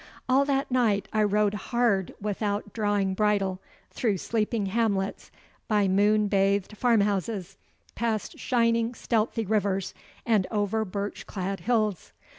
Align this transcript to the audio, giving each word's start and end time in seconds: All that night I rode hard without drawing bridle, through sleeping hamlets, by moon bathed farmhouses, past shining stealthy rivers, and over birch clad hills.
All 0.27 0.45
that 0.45 0.71
night 0.71 1.07
I 1.13 1.21
rode 1.21 1.53
hard 1.53 2.15
without 2.19 2.73
drawing 2.73 3.13
bridle, 3.13 3.59
through 3.91 4.17
sleeping 4.17 4.65
hamlets, 4.65 5.29
by 5.67 5.87
moon 5.87 6.27
bathed 6.27 6.75
farmhouses, 6.75 7.55
past 7.93 8.39
shining 8.39 8.95
stealthy 8.95 9.45
rivers, 9.45 9.93
and 10.25 10.47
over 10.49 10.83
birch 10.85 11.27
clad 11.27 11.59
hills. 11.59 12.13